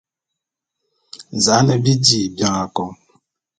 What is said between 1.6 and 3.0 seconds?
bi dí bian akôn.